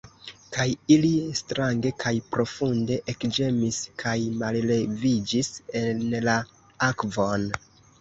[0.53, 0.63] Kaj
[0.95, 6.39] ili strange kaj profunde ekĝemis kaj malleviĝis en la
[6.93, 7.51] akvon.